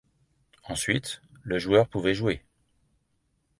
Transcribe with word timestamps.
Ensuite, 0.63 1.21
le 1.43 1.59
joueur 1.59 1.87
pouvait 1.87 2.15
jouer. 2.15 2.41